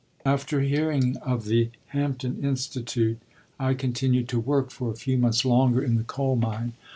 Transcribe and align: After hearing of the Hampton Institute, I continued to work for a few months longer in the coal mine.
After 0.25 0.61
hearing 0.61 1.17
of 1.17 1.45
the 1.45 1.69
Hampton 1.89 2.43
Institute, 2.43 3.19
I 3.59 3.75
continued 3.75 4.27
to 4.29 4.39
work 4.39 4.71
for 4.71 4.89
a 4.89 4.95
few 4.97 5.15
months 5.15 5.45
longer 5.45 5.83
in 5.83 5.93
the 5.93 6.03
coal 6.03 6.35
mine. 6.35 6.73